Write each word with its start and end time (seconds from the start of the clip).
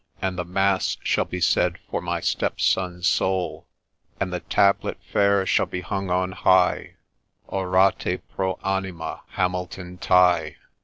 And 0.19 0.35
the 0.35 0.43
mass 0.43 0.97
shall 1.03 1.25
be 1.25 1.39
said 1.39 1.77
for 1.87 2.01
my 2.01 2.21
step 2.21 2.59
son's 2.59 3.07
soul, 3.07 3.67
And 4.19 4.33
the 4.33 4.39
tablet 4.39 4.97
fair 5.13 5.45
shall 5.45 5.67
be 5.67 5.81
hung 5.81 6.09
on 6.09 6.31
high, 6.31 6.95
Orate 7.47 8.19
pro 8.35 8.55
animd 8.63 9.19
Hamilton 9.33 9.99
Tighe 9.99 10.55